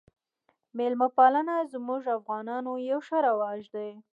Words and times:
میلمه 0.77 1.07
پالنه 1.17 1.55
زموږ 1.73 2.01
افغانانو 2.17 2.71
یو 2.89 2.99
ښه 3.07 3.17
رواج 3.27 3.61
دی 3.75 3.89